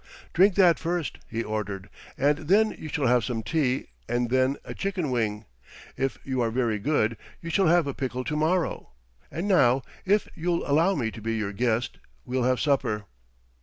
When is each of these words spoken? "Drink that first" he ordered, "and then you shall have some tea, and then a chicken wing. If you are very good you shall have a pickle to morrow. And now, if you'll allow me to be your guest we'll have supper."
"Drink 0.33 0.55
that 0.55 0.79
first" 0.79 1.19
he 1.29 1.43
ordered, 1.43 1.87
"and 2.17 2.39
then 2.47 2.71
you 2.75 2.89
shall 2.89 3.05
have 3.05 3.23
some 3.23 3.43
tea, 3.43 3.85
and 4.09 4.31
then 4.31 4.57
a 4.65 4.73
chicken 4.73 5.11
wing. 5.11 5.45
If 5.95 6.17
you 6.23 6.41
are 6.41 6.49
very 6.49 6.79
good 6.79 7.15
you 7.39 7.51
shall 7.51 7.67
have 7.67 7.85
a 7.85 7.93
pickle 7.93 8.23
to 8.23 8.35
morrow. 8.35 8.93
And 9.29 9.47
now, 9.47 9.83
if 10.03 10.27
you'll 10.33 10.67
allow 10.67 10.95
me 10.95 11.11
to 11.11 11.21
be 11.21 11.35
your 11.35 11.53
guest 11.53 11.99
we'll 12.25 12.45
have 12.45 12.59
supper." 12.59 13.05